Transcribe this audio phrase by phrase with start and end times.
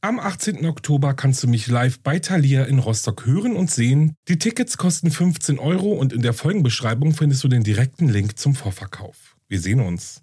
[0.00, 0.64] Am 18.
[0.64, 4.14] Oktober kannst du mich live bei Thalia in Rostock hören und sehen.
[4.28, 8.54] Die Tickets kosten 15 Euro und in der Folgenbeschreibung findest du den direkten Link zum
[8.54, 9.34] Vorverkauf.
[9.48, 10.22] Wir sehen uns.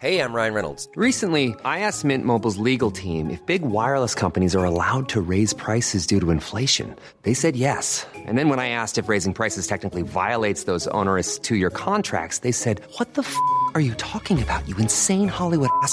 [0.00, 0.88] Hey, I'm Ryan Reynolds.
[0.96, 5.52] Recently, I asked Mint Mobile's legal team if big wireless companies are allowed to raise
[5.52, 6.94] prices due to inflation.
[7.24, 8.06] They said yes.
[8.26, 12.52] And then when I asked if raising prices technically violates those onerous two-year contracts, they
[12.52, 13.36] said, "What the f***
[13.74, 14.66] are you talking about?
[14.66, 15.92] You insane Hollywood ass."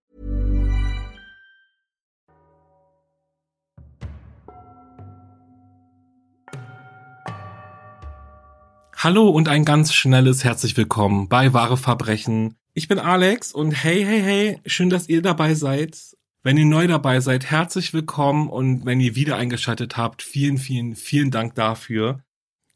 [9.03, 12.53] Hallo und ein ganz schnelles herzlich willkommen bei Wahre Verbrechen.
[12.75, 16.15] Ich bin Alex und hey, hey, hey, schön, dass ihr dabei seid.
[16.43, 20.95] Wenn ihr neu dabei seid, herzlich willkommen und wenn ihr wieder eingeschaltet habt, vielen, vielen,
[20.95, 22.23] vielen Dank dafür.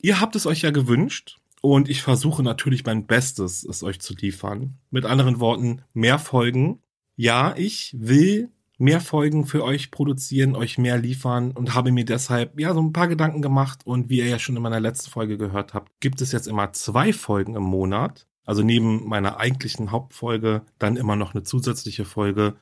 [0.01, 4.15] Ihr habt es euch ja gewünscht und ich versuche natürlich mein Bestes, es euch zu
[4.15, 4.79] liefern.
[4.89, 6.81] Mit anderen Worten, mehr Folgen.
[7.15, 12.59] Ja, ich will mehr Folgen für euch produzieren, euch mehr liefern und habe mir deshalb
[12.59, 15.37] ja so ein paar Gedanken gemacht und wie ihr ja schon in meiner letzten Folge
[15.37, 18.27] gehört habt, gibt es jetzt immer zwei Folgen im Monat.
[18.45, 22.55] Also neben meiner eigentlichen Hauptfolge dann immer noch eine zusätzliche Folge.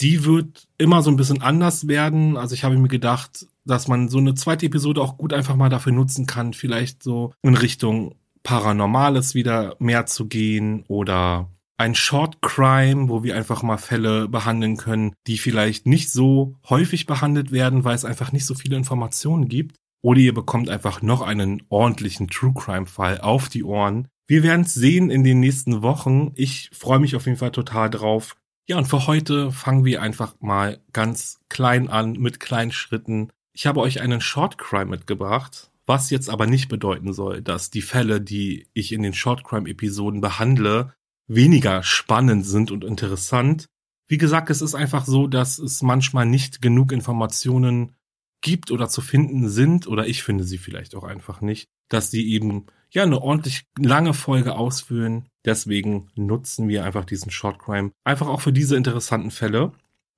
[0.00, 2.36] Die wird immer so ein bisschen anders werden.
[2.36, 5.68] Also ich habe mir gedacht, dass man so eine zweite Episode auch gut einfach mal
[5.68, 12.42] dafür nutzen kann, vielleicht so in Richtung Paranormales wieder mehr zu gehen oder ein Short
[12.42, 17.84] Crime, wo wir einfach mal Fälle behandeln können, die vielleicht nicht so häufig behandelt werden,
[17.84, 19.76] weil es einfach nicht so viele Informationen gibt.
[20.02, 24.08] Oder ihr bekommt einfach noch einen ordentlichen True Crime Fall auf die Ohren.
[24.28, 26.32] Wir werden es sehen in den nächsten Wochen.
[26.34, 28.36] Ich freue mich auf jeden Fall total drauf.
[28.68, 33.30] Ja, und für heute fangen wir einfach mal ganz klein an, mit kleinen Schritten.
[33.54, 37.82] Ich habe euch einen Short Crime mitgebracht, was jetzt aber nicht bedeuten soll, dass die
[37.82, 40.92] Fälle, die ich in den Short Crime Episoden behandle,
[41.30, 43.66] weniger spannend sind und interessant.
[44.08, 47.94] Wie gesagt, es ist einfach so, dass es manchmal nicht genug Informationen
[48.40, 52.32] gibt oder zu finden sind, oder ich finde sie vielleicht auch einfach nicht, dass sie
[52.32, 55.28] eben ja eine ordentlich lange Folge ausfüllen.
[55.44, 59.72] Deswegen nutzen wir einfach diesen Short Crime einfach auch für diese interessanten Fälle.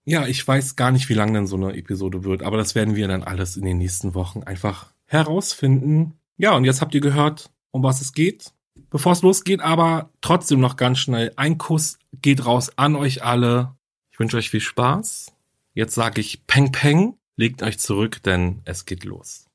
[0.04, 2.96] Ja, ich weiß gar nicht, wie lang denn so eine Episode wird, aber das werden
[2.96, 6.14] wir dann alles in den nächsten Wochen einfach herausfinden.
[6.38, 8.52] Ja, und jetzt habt ihr gehört, um was es geht.
[8.92, 11.32] Bevor es losgeht, aber trotzdem noch ganz schnell.
[11.36, 13.74] Ein Kuss geht raus an euch alle.
[14.10, 15.32] Ich wünsche euch viel Spaß.
[15.72, 17.16] Jetzt sage ich Peng Peng.
[17.34, 19.46] Legt euch zurück, denn es geht los.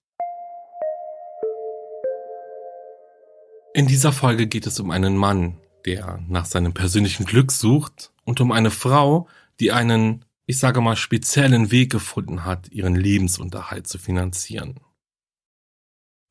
[3.75, 8.41] In dieser Folge geht es um einen Mann, der nach seinem persönlichen Glück sucht und
[8.41, 9.27] um eine Frau,
[9.59, 14.79] die einen, ich sage mal, speziellen Weg gefunden hat, ihren Lebensunterhalt zu finanzieren.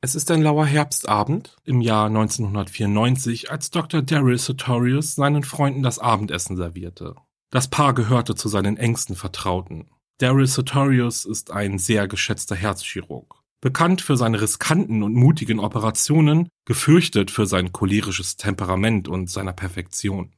[0.06, 4.02] Es ist ein lauer Herbstabend im Jahr 1994, als Dr.
[4.02, 7.16] Daryl Sartorius seinen Freunden das Abendessen servierte.
[7.50, 9.90] Das Paar gehörte zu seinen engsten Vertrauten.
[10.18, 13.42] Daryl Sartorius ist ein sehr geschätzter Herzchirurg.
[13.60, 20.36] Bekannt für seine riskanten und mutigen Operationen, gefürchtet für sein cholerisches Temperament und seiner Perfektion.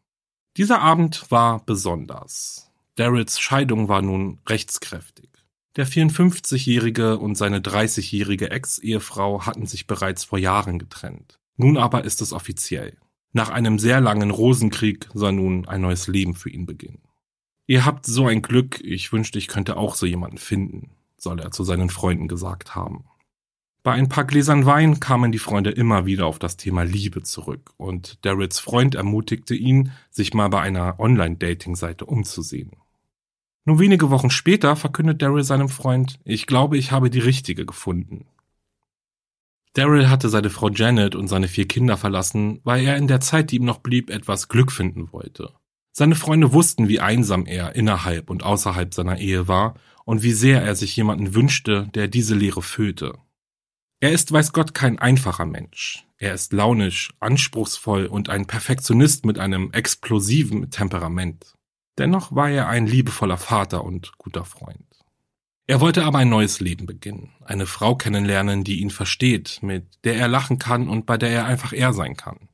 [0.57, 2.73] Dieser Abend war besonders.
[2.95, 5.29] Daryls Scheidung war nun rechtskräftig.
[5.77, 11.39] Der 54-jährige und seine 30-jährige Ex-Ehefrau hatten sich bereits vor Jahren getrennt.
[11.57, 12.97] Nun aber ist es offiziell.
[13.33, 17.03] Nach einem sehr langen Rosenkrieg soll nun ein neues Leben für ihn beginnen.
[17.67, 21.51] Ihr habt so ein Glück, ich wünschte, ich könnte auch so jemanden finden, soll er
[21.51, 23.05] zu seinen Freunden gesagt haben.
[23.83, 27.73] Bei ein paar Gläsern Wein kamen die Freunde immer wieder auf das Thema Liebe zurück
[27.77, 32.73] und Darrells Freund ermutigte ihn, sich mal bei einer Online-Dating-Seite umzusehen.
[33.65, 38.27] Nur wenige Wochen später verkündet Daryl seinem Freund, ich glaube, ich habe die richtige gefunden.
[39.75, 43.51] Daryl hatte seine Frau Janet und seine vier Kinder verlassen, weil er in der Zeit,
[43.51, 45.53] die ihm noch blieb, etwas Glück finden wollte.
[45.93, 50.63] Seine Freunde wussten, wie einsam er innerhalb und außerhalb seiner Ehe war und wie sehr
[50.63, 53.19] er sich jemanden wünschte, der diese Leere füllte.
[54.01, 56.07] Er ist weiß Gott kein einfacher Mensch.
[56.17, 61.58] Er ist launisch, anspruchsvoll und ein Perfektionist mit einem explosiven Temperament.
[61.99, 64.85] Dennoch war er ein liebevoller Vater und guter Freund.
[65.67, 70.17] Er wollte aber ein neues Leben beginnen, eine Frau kennenlernen, die ihn versteht, mit der
[70.17, 72.49] er lachen kann und bei der er einfach er sein kann.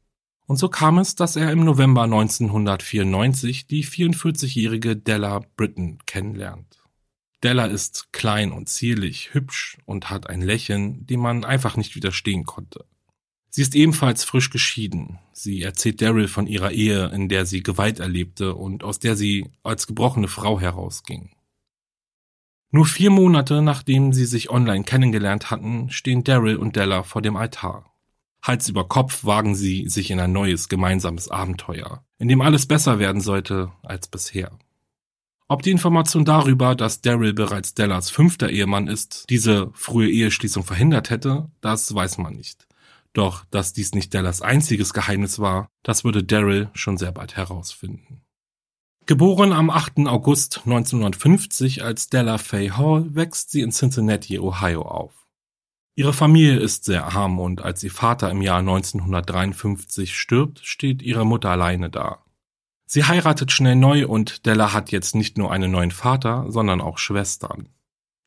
[0.47, 6.83] Und so kam es, dass er im November 1994 die 44-jährige Della Britton kennenlernt.
[7.43, 12.45] Della ist klein und zierlich, hübsch und hat ein Lächeln, dem man einfach nicht widerstehen
[12.45, 12.85] konnte.
[13.55, 15.21] Sie ist ebenfalls frisch geschieden.
[15.33, 19.49] Sie erzählt Daryl von ihrer Ehe, in der sie Gewalt erlebte und aus der sie
[19.63, 21.31] als gebrochene Frau herausging.
[22.73, 27.37] Nur vier Monate nachdem sie sich online kennengelernt hatten, stehen Daryl und Della vor dem
[27.37, 27.95] Altar.
[28.43, 32.99] Hals über Kopf wagen sie sich in ein neues gemeinsames Abenteuer, in dem alles besser
[32.99, 34.51] werden sollte als bisher.
[35.47, 41.11] Ob die Information darüber, dass Daryl bereits Dellas fünfter Ehemann ist, diese frühe Eheschließung verhindert
[41.11, 42.67] hätte, das weiß man nicht.
[43.15, 48.21] Doch, dass dies nicht Dellas einziges Geheimnis war, das würde Daryl schon sehr bald herausfinden.
[49.07, 50.07] Geboren am 8.
[50.07, 55.27] August 1950 als Della Faye Hall, wächst sie in Cincinnati, Ohio auf.
[55.95, 61.25] Ihre Familie ist sehr arm und als ihr Vater im Jahr 1953 stirbt, steht ihre
[61.25, 62.25] Mutter alleine da.
[62.87, 66.99] Sie heiratet schnell neu und Della hat jetzt nicht nur einen neuen Vater, sondern auch
[66.99, 67.69] Schwestern.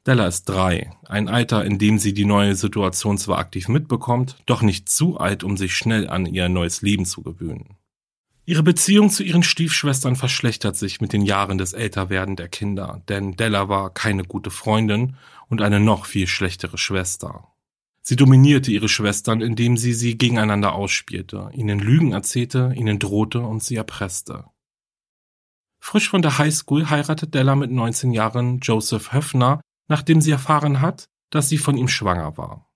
[0.07, 4.61] Della ist drei, ein Alter, in dem sie die neue Situation zwar aktiv mitbekommt, doch
[4.61, 7.75] nicht zu alt, um sich schnell an ihr neues Leben zu gewöhnen.
[8.45, 13.35] Ihre Beziehung zu ihren Stiefschwestern verschlechtert sich mit den Jahren des Älterwerden der Kinder, denn
[13.35, 15.17] Della war keine gute Freundin
[15.49, 17.49] und eine noch viel schlechtere Schwester.
[18.01, 23.61] Sie dominierte ihre Schwestern, indem sie sie gegeneinander ausspielte, ihnen Lügen erzählte, ihnen drohte und
[23.61, 24.45] sie erpresste.
[25.81, 31.09] Frisch von der Highschool heiratet Della mit 19 Jahren Joseph Höffner, nachdem sie erfahren hat,
[31.29, 32.69] dass sie von ihm schwanger war.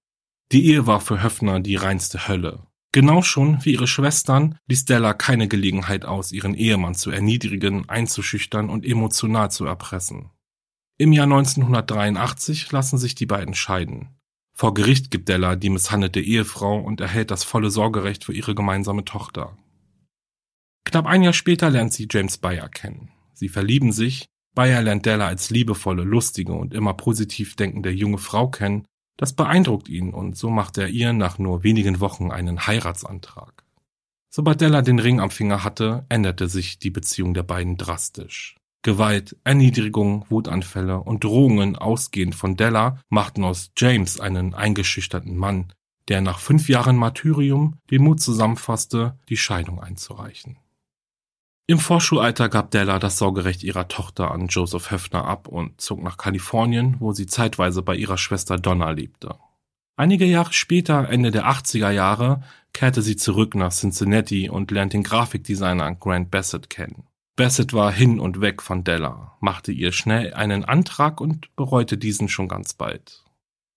[0.52, 2.68] Die Ehe war für Höffner die reinste Hölle.
[2.94, 8.70] Genau schon wie ihre Schwestern ließ Della keine Gelegenheit aus, ihren Ehemann zu erniedrigen, einzuschüchtern
[8.70, 10.30] und emotional zu erpressen.
[10.98, 14.10] Im Jahr 1983 lassen sich die beiden scheiden.
[14.54, 19.06] Vor Gericht gibt Della die misshandelte Ehefrau und erhält das volle Sorgerecht für ihre gemeinsame
[19.06, 19.58] Tochter.
[20.84, 23.12] Knapp ein Jahr später lernt sie James Bayer kennen.
[23.34, 28.50] Sie verlieben sich, Bayer lernt Della als liebevolle, lustige und immer positiv denkende junge Frau
[28.50, 28.86] kennen
[29.22, 33.64] das beeindruckt ihn und so macht er ihr nach nur wenigen Wochen einen Heiratsantrag.
[34.32, 38.56] Sobald Della den Ring am Finger hatte, änderte sich die Beziehung der beiden drastisch.
[38.82, 45.72] Gewalt, Erniedrigung, Wutanfälle und Drohungen ausgehend von Della machten aus James einen eingeschüchterten Mann,
[46.08, 50.58] der nach fünf Jahren Martyrium den Mut zusammenfasste, die Scheidung einzureichen.
[51.72, 56.18] Im Vorschulalter gab Della das Sorgerecht ihrer Tochter an Joseph Höffner ab und zog nach
[56.18, 59.36] Kalifornien, wo sie zeitweise bei ihrer Schwester Donna lebte.
[59.96, 62.42] Einige Jahre später, Ende der 80er Jahre,
[62.74, 67.08] kehrte sie zurück nach Cincinnati und lernte den Grafikdesigner Grant Bassett kennen.
[67.38, 72.28] Bassett war hin und weg von Della, machte ihr schnell einen Antrag und bereute diesen
[72.28, 73.24] schon ganz bald.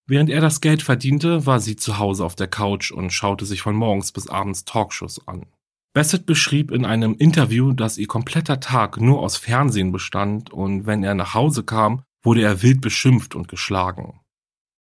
[0.05, 3.63] Während er das Geld verdiente, war sie zu Hause auf der Couch und schaute sich
[3.63, 5.47] von morgens bis abends Talkshows an.
[5.95, 11.05] Bassett beschrieb in einem Interview, dass ihr kompletter Tag nur aus Fernsehen bestand und wenn
[11.05, 14.21] er nach Hause kam, wurde er wild beschimpft und geschlagen.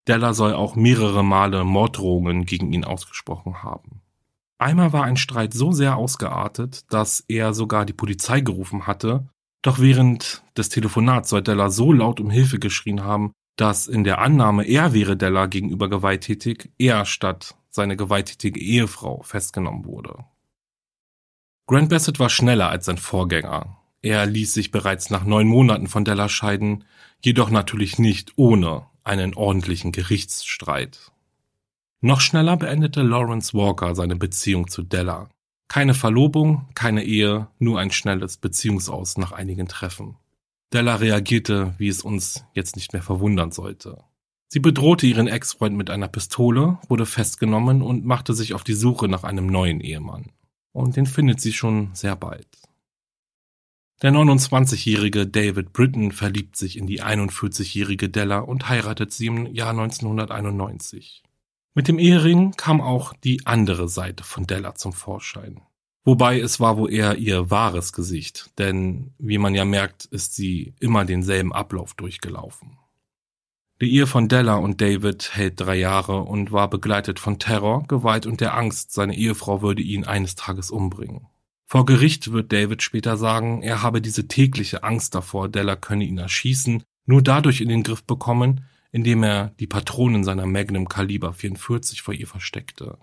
[0.06, 4.00] Della soll auch mehrere Male Morddrohungen gegen ihn ausgesprochen haben.
[4.58, 9.26] Einmal war ein Streit so sehr ausgeartet, dass er sogar die Polizei gerufen hatte,
[9.62, 14.20] doch während des Telefonats soll Della so laut um Hilfe geschrien haben, dass in der
[14.20, 20.24] Annahme, er wäre Della gegenüber gewalttätig, er statt seine gewalttätige Ehefrau festgenommen wurde.
[21.66, 23.76] Grant Bassett war schneller als sein Vorgänger.
[24.02, 26.84] Er ließ sich bereits nach neun Monaten von Della scheiden,
[27.24, 31.12] jedoch natürlich nicht ohne einen ordentlichen Gerichtsstreit.
[32.00, 35.30] Noch schneller beendete Lawrence Walker seine Beziehung zu Della.
[35.68, 40.16] Keine Verlobung, keine Ehe, nur ein schnelles Beziehungsaus nach einigen Treffen.
[40.72, 44.02] Della reagierte, wie es uns jetzt nicht mehr verwundern sollte.
[44.48, 49.06] Sie bedrohte ihren Ex-Freund mit einer Pistole, wurde festgenommen und machte sich auf die Suche
[49.06, 50.32] nach einem neuen Ehemann
[50.72, 52.48] und den findet sie schon sehr bald.
[54.02, 59.70] Der 29-jährige David Britton verliebt sich in die 41-jährige Della und heiratet sie im Jahr
[59.70, 61.22] 1991.
[61.74, 65.60] Mit dem Ehering kam auch die andere Seite von Della zum Vorschein.
[66.04, 70.74] Wobei es war wohl eher ihr wahres Gesicht, denn wie man ja merkt, ist sie
[70.80, 72.78] immer denselben Ablauf durchgelaufen.
[73.82, 78.26] Die Ehe von Della und David hält drei Jahre und war begleitet von Terror, Gewalt
[78.26, 81.26] und der Angst, seine Ehefrau würde ihn eines Tages umbringen.
[81.66, 86.18] Vor Gericht wird David später sagen, er habe diese tägliche Angst davor, Della könne ihn
[86.18, 92.02] erschießen, nur dadurch in den Griff bekommen, indem er die Patronen seiner Magnum Kaliber 44
[92.02, 92.98] vor ihr versteckte.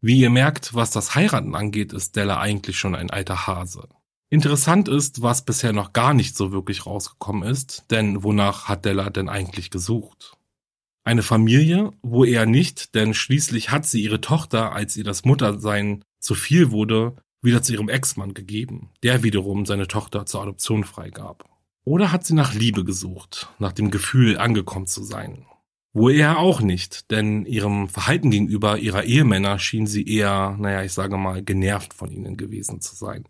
[0.00, 3.88] Wie ihr merkt, was das Heiraten angeht, ist Della eigentlich schon ein alter Hase.
[4.30, 9.08] Interessant ist, was bisher noch gar nicht so wirklich rausgekommen ist, denn wonach hat Della
[9.08, 10.36] denn eigentlich gesucht?
[11.02, 16.04] Eine Familie, wo er nicht, denn schließlich hat sie ihre Tochter, als ihr das Muttersein
[16.18, 21.48] zu viel wurde, wieder zu ihrem Ex-Mann gegeben, der wiederum seine Tochter zur Adoption freigab.
[21.84, 25.46] Oder hat sie nach Liebe gesucht, nach dem Gefühl, angekommen zu sein?
[25.94, 30.92] Wo er auch nicht, denn ihrem Verhalten gegenüber ihrer Ehemänner schien sie eher, naja, ich
[30.92, 33.24] sage mal, genervt von ihnen gewesen zu sein.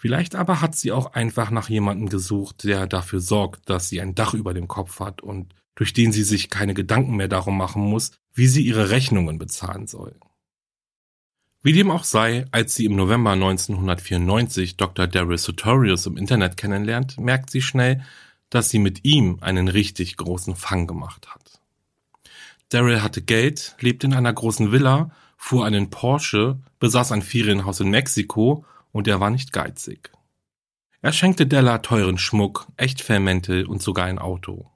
[0.00, 4.14] Vielleicht aber hat sie auch einfach nach jemandem gesucht, der dafür sorgt, dass sie ein
[4.14, 7.82] Dach über dem Kopf hat und durch den sie sich keine Gedanken mehr darum machen
[7.82, 10.14] muss, wie sie ihre Rechnungen bezahlen soll.
[11.62, 15.08] Wie dem auch sei, als sie im November 1994 Dr.
[15.08, 18.04] Daryl Sartorius im Internet kennenlernt, merkt sie schnell,
[18.50, 21.60] dass sie mit ihm einen richtig großen Fang gemacht hat.
[22.68, 27.90] Daryl hatte Geld, lebte in einer großen Villa, fuhr einen Porsche, besaß ein Ferienhaus in
[27.90, 28.64] Mexiko
[28.98, 30.10] und er war nicht geizig.
[31.02, 34.72] Er schenkte Della teuren Schmuck, Echtfellmäntel und sogar ein Auto.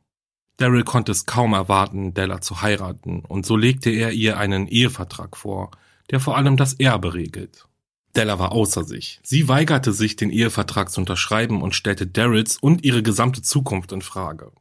[0.59, 5.37] Daryl konnte es kaum erwarten, Della zu heiraten, und so legte er ihr einen Ehevertrag
[5.37, 5.73] vor,
[6.13, 7.67] der vor allem das Erbe regelt.
[8.15, 9.19] Della war außer sich.
[9.25, 14.03] Sie weigerte sich, den Ehevertrag zu unterschreiben und stellte Daryls und ihre gesamte Zukunft in
[14.03, 14.53] Frage.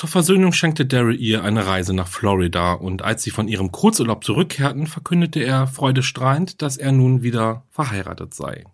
[0.00, 4.24] Zur Versöhnung schenkte Daryl ihr eine Reise nach Florida und als sie von ihrem Kurzurlaub
[4.24, 8.64] zurückkehrten, verkündete er freudestrahlend, dass er nun wieder verheiratet sei.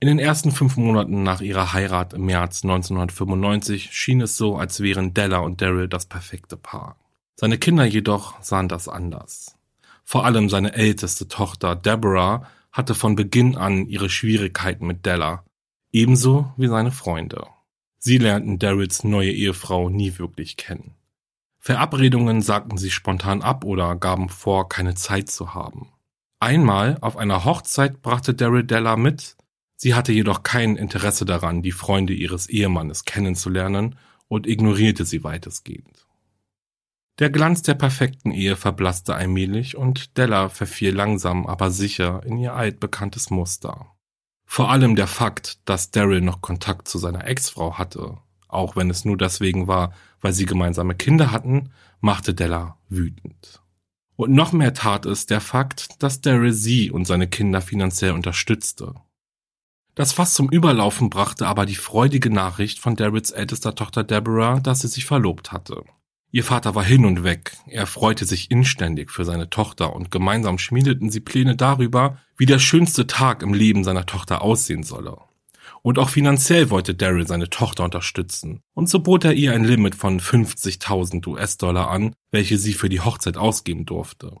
[0.00, 4.80] In den ersten fünf Monaten nach ihrer Heirat im März 1995 schien es so, als
[4.80, 6.98] wären Della und Daryl das perfekte Paar.
[7.34, 9.56] Seine Kinder jedoch sahen das anders.
[10.04, 15.44] Vor allem seine älteste Tochter Deborah hatte von Beginn an ihre Schwierigkeiten mit Della,
[15.92, 17.46] ebenso wie seine Freunde.
[18.06, 20.94] Sie lernten Daryls neue Ehefrau nie wirklich kennen.
[21.58, 25.88] Verabredungen sagten sie spontan ab oder gaben vor, keine Zeit zu haben.
[26.38, 29.36] Einmal auf einer Hochzeit brachte Daryl Della mit,
[29.76, 33.96] Sie hatte jedoch kein Interesse daran, die Freunde ihres Ehemannes kennenzulernen
[34.28, 36.06] und ignorierte sie weitestgehend.
[37.18, 42.54] Der Glanz der perfekten Ehe verblasste allmählich und Della verfiel langsam aber sicher in ihr
[42.54, 43.93] altbekanntes Muster.
[44.46, 49.04] Vor allem der Fakt, dass Daryl noch Kontakt zu seiner Ex-Frau hatte, auch wenn es
[49.04, 51.70] nur deswegen war, weil sie gemeinsame Kinder hatten,
[52.00, 53.62] machte Della wütend.
[54.16, 58.94] Und noch mehr tat es der Fakt, dass Daryl sie und seine Kinder finanziell unterstützte.
[59.94, 64.80] Das Fass zum Überlaufen brachte aber die freudige Nachricht von Daryls ältester Tochter Deborah, dass
[64.80, 65.84] sie sich verlobt hatte.
[66.34, 70.58] Ihr Vater war hin und weg, er freute sich inständig für seine Tochter und gemeinsam
[70.58, 75.16] schmiedeten sie Pläne darüber, wie der schönste Tag im Leben seiner Tochter aussehen solle.
[75.82, 79.94] Und auch finanziell wollte Daryl seine Tochter unterstützen, und so bot er ihr ein Limit
[79.94, 84.36] von 50.000 US-Dollar an, welche sie für die Hochzeit ausgeben durfte.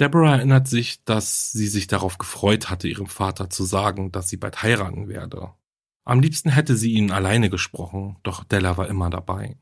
[0.00, 4.38] Deborah erinnert sich, dass sie sich darauf gefreut hatte, ihrem Vater zu sagen, dass sie
[4.38, 5.50] bald heiraten werde.
[6.06, 9.58] Am liebsten hätte sie ihn alleine gesprochen, doch Della war immer dabei.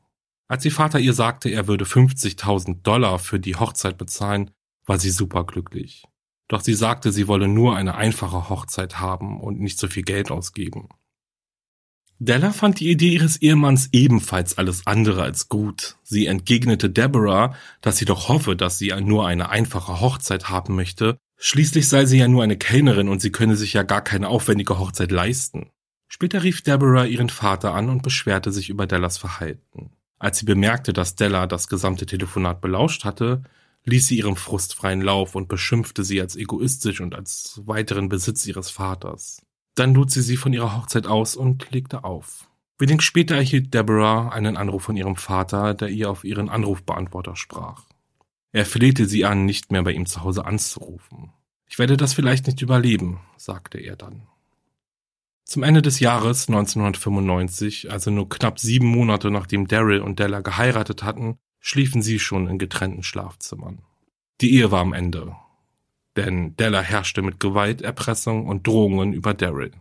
[0.51, 4.51] Als ihr Vater ihr sagte, er würde 50.000 Dollar für die Hochzeit bezahlen,
[4.85, 6.03] war sie superglücklich.
[6.49, 10.29] Doch sie sagte, sie wolle nur eine einfache Hochzeit haben und nicht so viel Geld
[10.29, 10.89] ausgeben.
[12.19, 15.95] Della fand die Idee ihres Ehemanns ebenfalls alles andere als gut.
[16.03, 21.17] Sie entgegnete Deborah, dass sie doch hoffe, dass sie nur eine einfache Hochzeit haben möchte.
[21.37, 24.79] Schließlich sei sie ja nur eine Kellnerin und sie könne sich ja gar keine aufwendige
[24.79, 25.69] Hochzeit leisten.
[26.09, 29.91] Später rief Deborah ihren Vater an und beschwerte sich über Dellas Verhalten.
[30.21, 33.41] Als sie bemerkte, dass Della das gesamte Telefonat belauscht hatte,
[33.85, 38.45] ließ sie ihrem Frust freien Lauf und beschimpfte sie als egoistisch und als weiteren Besitz
[38.45, 39.41] ihres Vaters.
[39.73, 42.47] Dann lud sie sie von ihrer Hochzeit aus und legte auf.
[42.77, 47.85] Wenig später erhielt Deborah einen Anruf von ihrem Vater, der ihr auf ihren Anrufbeantworter sprach.
[48.51, 51.31] Er flehte sie an, nicht mehr bei ihm zu Hause anzurufen.
[51.67, 54.27] Ich werde das vielleicht nicht überleben, sagte er dann.
[55.51, 61.03] Zum Ende des Jahres 1995, also nur knapp sieben Monate nachdem Daryl und Della geheiratet
[61.03, 63.79] hatten, schliefen sie schon in getrennten Schlafzimmern.
[64.39, 65.35] Die Ehe war am Ende
[66.15, 69.71] denn Della herrschte mit Gewalt, Erpressung und Drohungen über Daryl.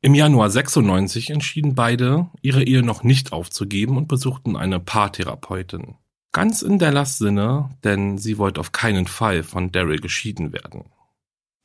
[0.00, 5.96] Im Januar 96 entschieden beide, ihre Ehe noch nicht aufzugeben und besuchten eine Paartherapeutin.
[6.32, 10.84] Ganz in Dellas Sinne, denn sie wollte auf keinen Fall von Daryl geschieden werden.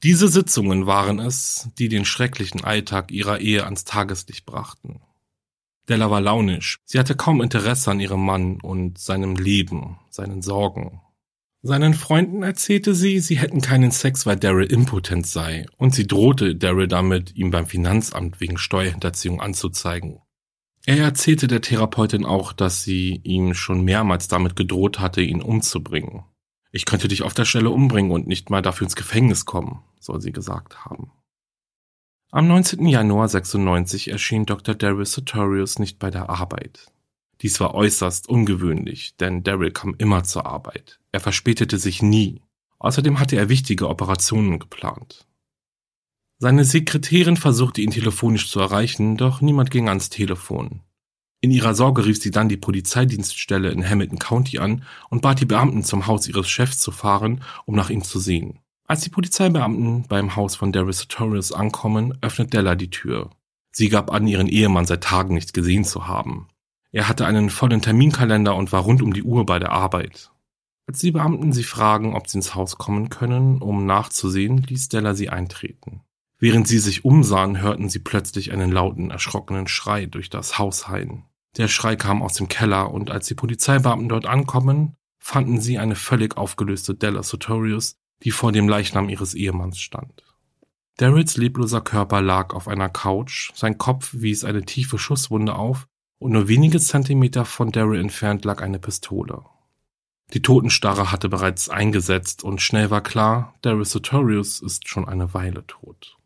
[0.03, 5.01] Diese Sitzungen waren es, die den schrecklichen Alltag ihrer Ehe ans Tageslicht brachten.
[5.89, 11.01] Della war launisch, sie hatte kaum Interesse an ihrem Mann und seinem Leben, seinen Sorgen,
[11.63, 16.55] seinen Freunden erzählte sie, sie hätten keinen Sex, weil Daryl impotent sei, und sie drohte
[16.55, 20.21] Daryl damit, ihm beim Finanzamt wegen Steuerhinterziehung anzuzeigen.
[20.87, 26.23] Er erzählte der Therapeutin auch, dass sie ihm schon mehrmals damit gedroht hatte, ihn umzubringen.
[26.71, 30.21] Ich könnte dich auf der Stelle umbringen und nicht mal dafür ins Gefängnis kommen, soll
[30.21, 31.11] sie gesagt haben.
[32.31, 32.85] Am 19.
[32.85, 34.73] Januar 96 erschien Dr.
[34.73, 36.91] Daryl Sartorius nicht bei der Arbeit.
[37.41, 40.99] Dies war äußerst ungewöhnlich, denn Daryl kam immer zur Arbeit.
[41.11, 42.41] Er verspätete sich nie.
[42.79, 45.27] Außerdem hatte er wichtige Operationen geplant.
[46.37, 50.81] Seine Sekretärin versuchte ihn telefonisch zu erreichen, doch niemand ging ans Telefon.
[51.43, 55.45] In ihrer Sorge rief sie dann die Polizeidienststelle in Hamilton County an und bat die
[55.45, 58.59] Beamten zum Haus ihres Chefs zu fahren, um nach ihm zu sehen.
[58.85, 63.31] Als die Polizeibeamten beim Haus von Darius Sartorius ankommen, öffnet Della die Tür.
[63.71, 66.47] Sie gab an, ihren Ehemann seit Tagen nicht gesehen zu haben.
[66.91, 70.31] Er hatte einen vollen Terminkalender und war rund um die Uhr bei der Arbeit.
[70.87, 75.15] Als die Beamten sie fragen, ob sie ins Haus kommen können, um nachzusehen, ließ Della
[75.15, 76.01] sie eintreten.
[76.37, 81.23] Während sie sich umsahen, hörten sie plötzlich einen lauten, erschrockenen Schrei durch das Haus hallen.
[81.57, 85.95] Der Schrei kam aus dem Keller und als die Polizeibeamten dort ankommen, fanden sie eine
[85.95, 90.23] völlig aufgelöste Della Sotorius, die vor dem Leichnam ihres Ehemanns stand.
[90.97, 95.87] Daryls lebloser Körper lag auf einer Couch, sein Kopf wies eine tiefe Schusswunde auf
[96.19, 99.43] und nur wenige Zentimeter von Daryl entfernt lag eine Pistole.
[100.33, 105.65] Die Totenstarre hatte bereits eingesetzt und schnell war klar, Daryl Sotorius ist schon eine Weile
[105.67, 106.17] tot.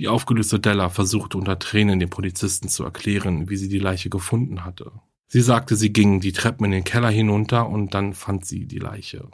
[0.00, 4.64] Die aufgelöste Della versuchte unter Tränen den Polizisten zu erklären, wie sie die Leiche gefunden
[4.64, 4.92] hatte.
[5.26, 8.78] Sie sagte, sie ging die Treppen in den Keller hinunter und dann fand sie die
[8.78, 9.28] Leiche.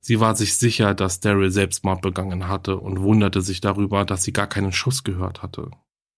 [0.00, 4.32] Sie war sich sicher, dass Daryl Selbstmord begangen hatte und wunderte sich darüber, dass sie
[4.32, 5.70] gar keinen Schuss gehört hatte.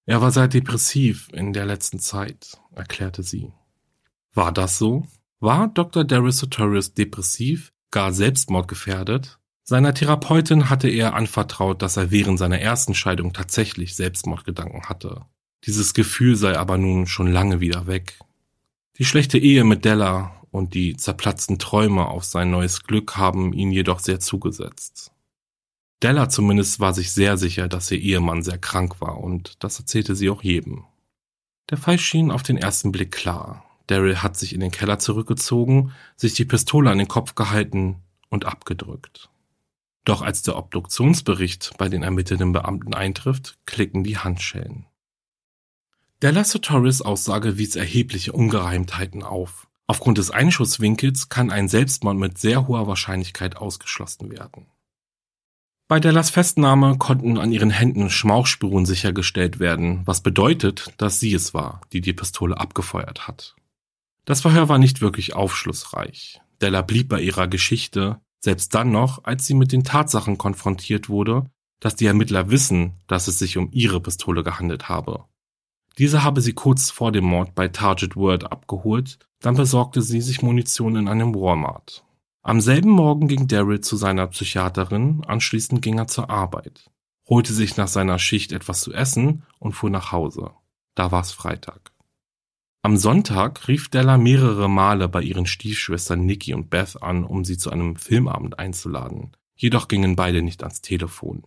[0.07, 3.51] Er war sehr depressiv in der letzten Zeit, erklärte sie.
[4.33, 5.09] War das so?
[5.41, 6.05] War Dr.
[6.05, 9.41] Daryl Sartorius depressiv, gar selbstmordgefährdet?
[9.65, 15.23] Seiner Therapeutin hatte er anvertraut, dass er während seiner ersten Scheidung tatsächlich Selbstmordgedanken hatte.
[15.65, 18.19] Dieses Gefühl sei aber nun schon lange wieder weg.
[18.99, 23.71] Die schlechte Ehe mit Della und die zerplatzten Träume auf sein neues Glück haben ihn
[23.71, 25.13] jedoch sehr zugesetzt.
[26.03, 30.17] Della zumindest war sich sehr sicher, dass ihr Ehemann sehr krank war und das erzählte
[30.17, 30.85] sie auch jedem.
[31.71, 33.65] Der Fall schien auf den ersten Blick klar.
[33.87, 37.97] Daryl hat sich in den Keller zurückgezogen, sich die Pistole an den Kopf gehalten
[38.29, 39.31] und abgedrückt.
[40.05, 44.87] Doch als der Obduktionsbericht bei den ermittelnden Beamten eintrifft, klicken die Handschellen.
[46.23, 49.69] Der Lassotoris Aussage wies erhebliche Ungereimtheiten auf.
[49.87, 54.67] Aufgrund des Einschusswinkels kann ein Selbstmord mit sehr hoher Wahrscheinlichkeit ausgeschlossen werden.
[55.89, 61.53] Bei Dellas Festnahme konnten an ihren Händen Schmauchspuren sichergestellt werden, was bedeutet, dass sie es
[61.53, 63.57] war, die die Pistole abgefeuert hat.
[64.25, 66.41] Das Verhör war nicht wirklich aufschlussreich.
[66.63, 71.47] Della blieb bei ihrer Geschichte, selbst dann noch, als sie mit den Tatsachen konfrontiert wurde,
[71.81, 75.25] dass die Ermittler wissen, dass es sich um ihre Pistole gehandelt habe.
[75.99, 80.43] Diese habe sie kurz vor dem Mord bei Target World abgeholt, dann besorgte sie sich
[80.43, 82.05] Munition in einem Walmart.
[82.43, 86.91] Am selben Morgen ging Daryl zu seiner Psychiaterin, anschließend ging er zur Arbeit,
[87.29, 90.51] holte sich nach seiner Schicht etwas zu essen und fuhr nach Hause.
[90.95, 91.92] Da war es Freitag.
[92.85, 97.57] Am Sonntag rief Della mehrere Male bei ihren Stiefschwestern Nikki und Beth an, um sie
[97.57, 99.31] zu einem Filmabend einzuladen.
[99.55, 101.45] Jedoch gingen beide nicht ans Telefon.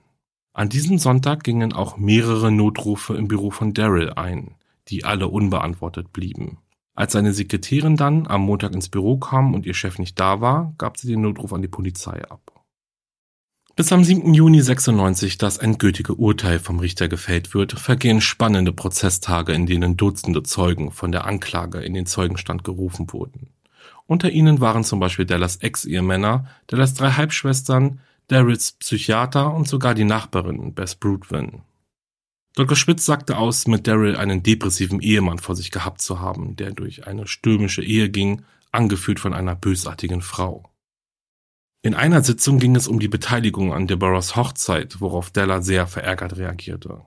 [0.54, 4.56] An diesem Sonntag gingen auch mehrere Notrufe im Büro von Daryl ein,
[4.88, 6.60] die alle unbeantwortet blieben.
[6.93, 10.74] Als seine Sekretärin dann am Montag ins Büro kam und ihr Chef nicht da war,
[10.78, 12.55] gab sie den Notruf an die Polizei ab.
[13.77, 14.33] Bis am 7.
[14.33, 20.43] Juni 96 das endgültige Urteil vom Richter gefällt wird, vergehen spannende Prozesstage, in denen Dutzende
[20.43, 23.49] Zeugen von der Anklage in den Zeugenstand gerufen wurden.
[24.07, 30.05] Unter ihnen waren zum Beispiel Dallas Ex-Ehemänner, Dallas drei Halbschwestern, Daryls Psychiater und sogar die
[30.05, 31.63] Nachbarin Bess Broodwin.
[32.55, 32.77] Dr.
[32.77, 37.07] Spitz sagte aus, mit Daryl einen depressiven Ehemann vor sich gehabt zu haben, der durch
[37.07, 40.63] eine stürmische Ehe ging, angeführt von einer bösartigen Frau.
[41.86, 46.36] In einer Sitzung ging es um die Beteiligung an Deborahs Hochzeit, worauf Della sehr verärgert
[46.36, 47.04] reagierte.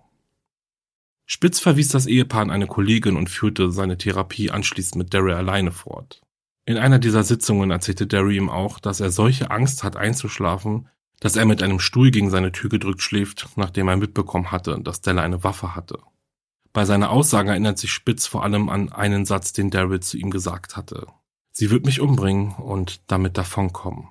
[1.26, 5.72] Spitz verwies das Ehepaar an eine Kollegin und führte seine Therapie anschließend mit Derry alleine
[5.72, 6.22] fort.
[6.64, 10.88] In einer dieser Sitzungen erzählte Derry ihm auch, dass er solche Angst hat einzuschlafen,
[11.18, 15.00] dass er mit einem Stuhl gegen seine Tür gedrückt schläft, nachdem er mitbekommen hatte, dass
[15.00, 15.98] Della eine Waffe hatte.
[16.72, 20.30] Bei seiner Aussage erinnert sich Spitz vor allem an einen Satz, den Daryl zu ihm
[20.30, 21.08] gesagt hatte.
[21.50, 24.10] Sie wird mich umbringen und damit davonkommen.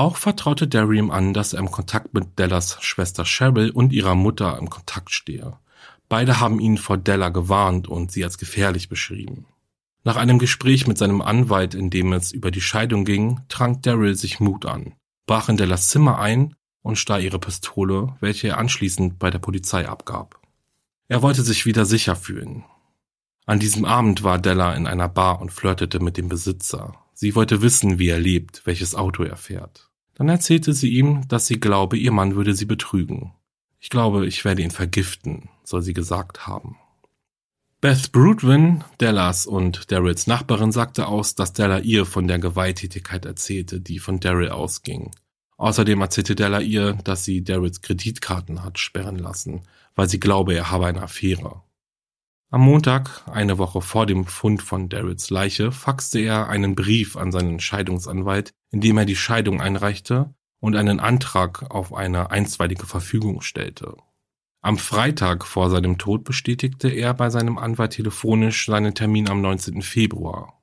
[0.00, 4.14] Auch vertraute Derry ihm an, dass er im Kontakt mit Dellas Schwester Cheryl und ihrer
[4.14, 5.58] Mutter im Kontakt stehe.
[6.08, 9.44] Beide haben ihn vor Della gewarnt und sie als gefährlich beschrieben.
[10.02, 14.14] Nach einem Gespräch mit seinem Anwalt, in dem es über die Scheidung ging, trank Daryl
[14.14, 14.94] sich Mut an,
[15.26, 19.86] brach in Dellas Zimmer ein und stahl ihre Pistole, welche er anschließend bei der Polizei
[19.86, 20.40] abgab.
[21.08, 22.64] Er wollte sich wieder sicher fühlen.
[23.44, 26.94] An diesem Abend war Della in einer Bar und flirtete mit dem Besitzer.
[27.12, 29.89] Sie wollte wissen, wie er lebt, welches Auto er fährt.
[30.20, 33.32] Dann erzählte sie ihm, dass sie glaube, ihr Mann würde sie betrügen.
[33.78, 36.76] Ich glaube, ich werde ihn vergiften, soll sie gesagt haben.
[37.80, 43.80] Beth Broodwin, Dellas und Daryls Nachbarin, sagte aus, dass Della ihr von der Gewalttätigkeit erzählte,
[43.80, 45.10] die von Daryl ausging.
[45.56, 49.62] Außerdem erzählte Della ihr, dass sie Daryls Kreditkarten hat sperren lassen,
[49.94, 51.62] weil sie glaube, er habe eine Affäre.
[52.50, 57.32] Am Montag, eine Woche vor dem Fund von Daryls Leiche, faxte er einen Brief an
[57.32, 63.40] seinen Scheidungsanwalt, in dem er die Scheidung einreichte und einen Antrag auf eine einstweilige Verfügung
[63.40, 63.96] stellte.
[64.62, 69.80] Am Freitag vor seinem Tod bestätigte er bei seinem Anwalt telefonisch seinen Termin am 19.
[69.80, 70.60] Februar.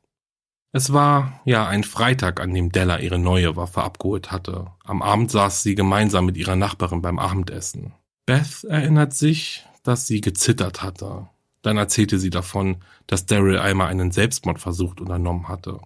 [0.72, 4.68] Es war ja ein Freitag, an dem Della ihre neue Waffe abgeholt hatte.
[4.84, 7.94] Am Abend saß sie gemeinsam mit ihrer Nachbarin beim Abendessen.
[8.28, 11.30] Beth erinnert sich, dass sie gezittert hatte.
[11.64, 15.80] Dann erzählte sie davon, dass Daryl einmal einen Selbstmordversuch unternommen hatte.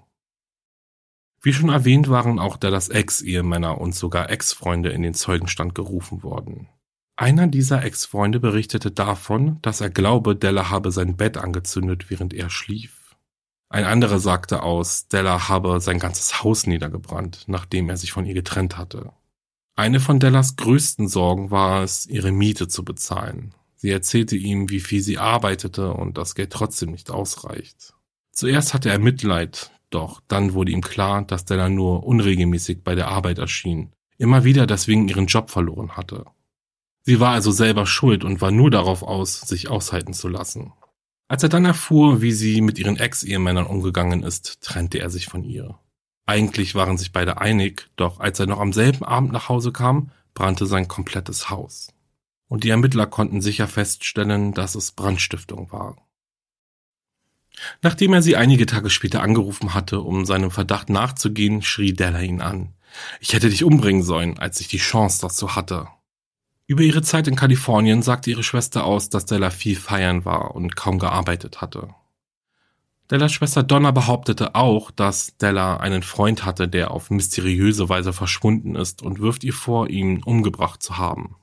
[1.42, 6.68] Wie schon erwähnt, waren auch Dellas Ex-Ehemänner und sogar Ex-Freunde in den Zeugenstand gerufen worden.
[7.16, 12.50] Einer dieser Ex-Freunde berichtete davon, dass er glaube, Della habe sein Bett angezündet, während er
[12.50, 13.16] schlief.
[13.70, 18.34] Ein anderer sagte aus, Della habe sein ganzes Haus niedergebrannt, nachdem er sich von ihr
[18.34, 19.12] getrennt hatte.
[19.76, 23.56] Eine von Dellas größten Sorgen war es, ihre Miete zu bezahlen.
[23.76, 27.94] Sie erzählte ihm, wie viel sie arbeitete und das Geld trotzdem nicht ausreicht.
[28.32, 33.10] Zuerst hatte er Mitleid, doch dann wurde ihm klar, dass Della nur unregelmäßig bei der
[33.10, 36.26] Arbeit erschien, immer wieder deswegen ihren Job verloren hatte.
[37.04, 40.74] Sie war also selber schuld und war nur darauf aus, sich aushalten zu lassen.
[41.28, 45.44] Als er dann erfuhr, wie sie mit ihren Ex-Ehemännern umgegangen ist, trennte er sich von
[45.44, 45.80] ihr.
[46.26, 50.12] Eigentlich waren sich beide einig, doch als er noch am selben Abend nach Hause kam,
[50.34, 51.94] brannte sein komplettes Haus.
[52.48, 55.96] Und die Ermittler konnten sicher feststellen, dass es Brandstiftung war.
[57.82, 62.42] Nachdem er sie einige Tage später angerufen hatte, um seinem Verdacht nachzugehen, schrie Della ihn
[62.42, 62.74] an.
[63.20, 65.88] Ich hätte dich umbringen sollen, als ich die Chance dazu hatte.
[66.68, 70.76] Über ihre Zeit in Kalifornien sagte ihre Schwester aus, dass Della viel feiern war und
[70.76, 71.90] kaum gearbeitet hatte.
[73.10, 78.76] Dellas Schwester Donna behauptete auch, dass Della einen Freund hatte, der auf mysteriöse Weise verschwunden
[78.76, 81.36] ist und wirft ihr vor, ihn umgebracht zu haben.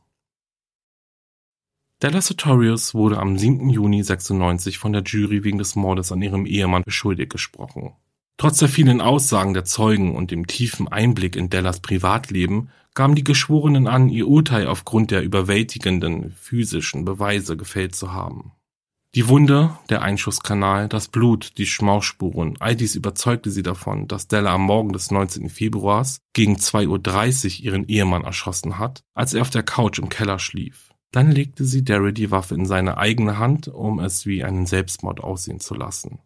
[2.01, 3.71] Della Sartorius wurde am 7.
[3.71, 7.93] Juni 96 von der Jury wegen des Mordes an ihrem Ehemann beschuldigt gesprochen.
[8.37, 13.25] Trotz der vielen Aussagen der Zeugen und dem tiefen Einblick in Dellas Privatleben gaben die
[13.25, 18.53] Geschworenen an, ihr Urteil aufgrund der überwältigenden physischen Beweise gefällt zu haben.
[19.17, 24.55] Die Wunde, der Einschusskanal, das Blut, die Schmauchspuren, all dies überzeugte sie davon, dass Della
[24.55, 25.49] am Morgen des 19.
[25.49, 30.39] Februars gegen 2.30 Uhr ihren Ehemann erschossen hat, als er auf der Couch im Keller
[30.39, 30.88] schlief.
[31.11, 35.21] Dann legte sie Daryl die Waffe in seine eigene Hand, um es wie einen Selbstmord
[35.21, 36.19] aussehen zu lassen.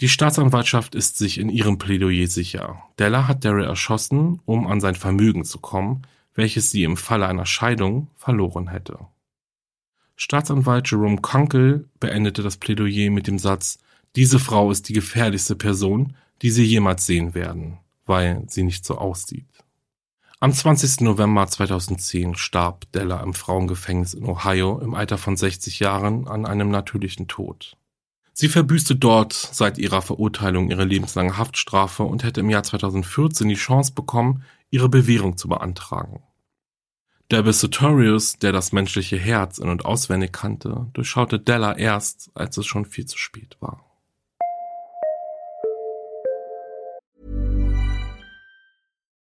[0.00, 2.82] Die Staatsanwaltschaft ist sich in ihrem Plädoyer sicher.
[2.98, 6.02] Della hat Daryl erschossen, um an sein Vermögen zu kommen,
[6.34, 8.98] welches sie im Falle einer Scheidung verloren hätte.
[10.16, 13.78] Staatsanwalt Jerome Kunkel beendete das Plädoyer mit dem Satz,
[14.16, 18.98] diese Frau ist die gefährlichste Person, die Sie jemals sehen werden, weil sie nicht so
[18.98, 19.48] aussieht.
[20.42, 21.02] Am 20.
[21.02, 26.68] November 2010 starb Della im Frauengefängnis in Ohio im Alter von 60 Jahren an einem
[26.68, 27.76] natürlichen Tod.
[28.32, 33.54] Sie verbüßte dort seit ihrer Verurteilung ihre lebenslange Haftstrafe und hätte im Jahr 2014 die
[33.54, 36.24] Chance bekommen, ihre Bewährung zu beantragen.
[37.30, 42.66] Der Sartorius, der das menschliche Herz in- und auswendig kannte, durchschaute Della erst, als es
[42.66, 43.91] schon viel zu spät war.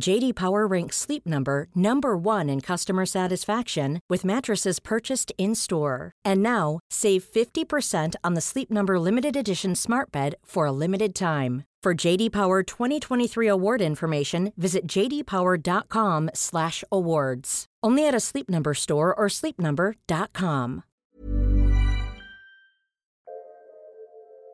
[0.00, 6.12] JD Power ranks Sleep Number number 1 in customer satisfaction with mattresses purchased in-store.
[6.24, 11.14] And now, save 50% on the Sleep Number limited edition Smart Bed for a limited
[11.14, 11.64] time.
[11.82, 17.66] For JD Power 2023 award information, visit jdpower.com/awards.
[17.82, 20.82] Only at a Sleep Number store or sleepnumber.com.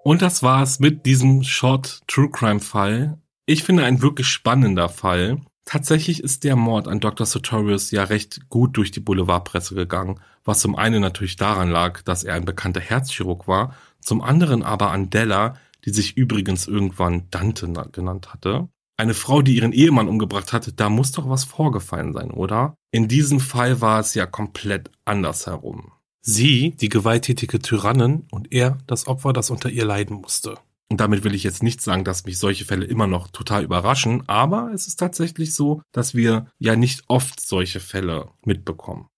[0.04, 3.18] Und das war's mit diesem Short True Crime Fall.
[3.48, 5.40] Ich finde ein wirklich spannender Fall.
[5.64, 7.24] Tatsächlich ist der Mord an Dr.
[7.24, 12.24] Sartorius ja recht gut durch die Boulevardpresse gegangen, was zum einen natürlich daran lag, dass
[12.24, 17.72] er ein bekannter Herzchirurg war, zum anderen aber an Della, die sich übrigens irgendwann Dante
[17.92, 18.68] genannt hatte.
[18.96, 22.74] Eine Frau, die ihren Ehemann umgebracht hatte, da muss doch was vorgefallen sein, oder?
[22.90, 25.92] In diesem Fall war es ja komplett andersherum.
[26.20, 30.56] Sie, die gewalttätige Tyrannin und er, das Opfer, das unter ihr leiden musste.
[30.90, 34.22] Und damit will ich jetzt nicht sagen, dass mich solche Fälle immer noch total überraschen,
[34.28, 39.08] aber es ist tatsächlich so, dass wir ja nicht oft solche Fälle mitbekommen.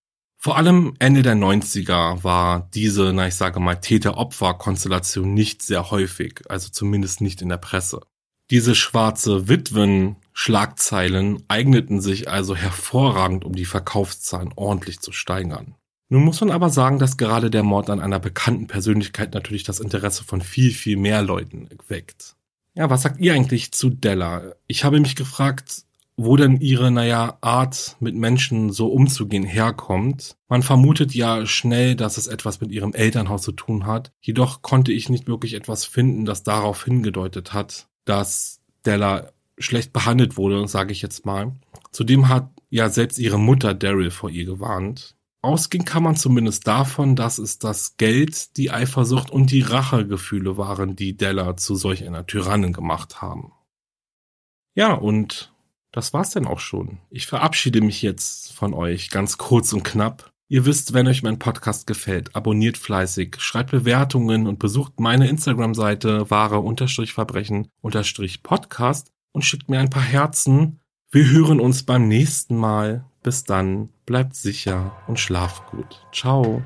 [0.40, 6.42] Vor allem Ende der 90er war diese, na ich sage mal, Täter-Opfer-Konstellation nicht sehr häufig,
[6.48, 8.00] also zumindest nicht in der Presse.
[8.50, 15.74] Diese schwarze Witwen-Schlagzeilen eigneten sich also hervorragend, um die Verkaufszahlen ordentlich zu steigern.
[16.10, 19.80] Nun muss man aber sagen, dass gerade der Mord an einer bekannten Persönlichkeit natürlich das
[19.80, 22.36] Interesse von viel, viel mehr Leuten weckt.
[22.74, 24.54] Ja, was sagt ihr eigentlich zu Della?
[24.66, 25.84] Ich habe mich gefragt,
[26.16, 30.36] wo denn ihre, naja, Art mit Menschen so umzugehen herkommt.
[30.48, 34.10] Man vermutet ja schnell, dass es etwas mit ihrem Elternhaus zu tun hat.
[34.20, 40.36] Jedoch konnte ich nicht wirklich etwas finden, das darauf hingedeutet hat, dass Della schlecht behandelt
[40.36, 41.52] wurde, sage ich jetzt mal.
[41.92, 45.14] Zudem hat ja selbst ihre Mutter Daryl vor ihr gewarnt.
[45.40, 50.96] Ausgehen kann man zumindest davon, dass es das Geld, die Eifersucht und die Rachegefühle waren,
[50.96, 53.52] die Della zu solch einer Tyrannin gemacht haben.
[54.74, 55.52] Ja, und
[55.92, 56.98] das war's denn auch schon.
[57.10, 60.32] Ich verabschiede mich jetzt von euch ganz kurz und knapp.
[60.48, 66.30] Ihr wisst, wenn euch mein Podcast gefällt, abonniert fleißig, schreibt Bewertungen und besucht meine Instagram-Seite
[66.30, 70.80] wahre-verbrechen-podcast und schickt mir ein paar Herzen.
[71.10, 73.04] Wir hören uns beim nächsten Mal.
[73.22, 76.00] Bis dann, bleibt sicher und schlaft gut.
[76.12, 76.62] Ciao.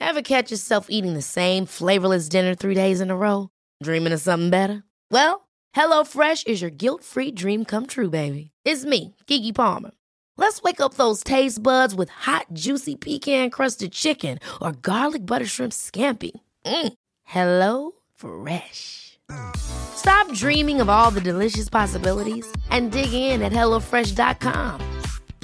[0.00, 3.50] Ever catch yourself eating the same flavorless dinner three days in a row?
[3.82, 4.82] Dreaming of something better?
[5.10, 5.46] Well,
[5.76, 8.52] HelloFresh is your guilt-free dream come true, baby.
[8.64, 9.90] It's me, Kiki Palmer.
[10.38, 15.46] Let's wake up those taste buds with hot, juicy pecan crusted chicken or garlic butter
[15.46, 16.32] shrimp scampi.
[16.64, 16.92] Mm.
[17.24, 19.18] Hello Fresh.
[19.56, 24.80] Stop dreaming of all the delicious possibilities and dig in at HelloFresh.com.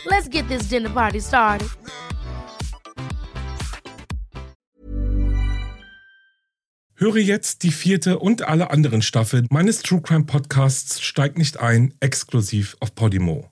[0.07, 1.69] Let's get this dinner party started.
[6.95, 11.95] Höre jetzt die vierte und alle anderen Staffeln meines True Crime Podcasts Steig nicht ein,
[11.99, 13.52] exklusiv auf Podimo.